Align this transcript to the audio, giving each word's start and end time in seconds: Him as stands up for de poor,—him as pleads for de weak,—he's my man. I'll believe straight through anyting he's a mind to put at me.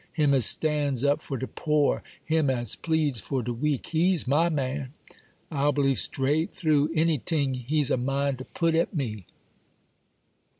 Him 0.13 0.33
as 0.33 0.47
stands 0.47 1.03
up 1.03 1.21
for 1.21 1.37
de 1.37 1.45
poor,—him 1.45 2.49
as 2.49 2.75
pleads 2.75 3.19
for 3.19 3.43
de 3.43 3.53
weak,—he's 3.53 4.27
my 4.27 4.49
man. 4.49 4.95
I'll 5.51 5.73
believe 5.73 5.99
straight 5.99 6.51
through 6.55 6.89
anyting 6.95 7.53
he's 7.53 7.91
a 7.91 7.97
mind 7.97 8.39
to 8.39 8.45
put 8.45 8.73
at 8.73 8.95
me. 8.95 9.27